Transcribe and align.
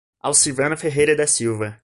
Alcivana 0.19 0.75
Ferreira 0.75 1.15
da 1.15 1.27
Silva 1.27 1.79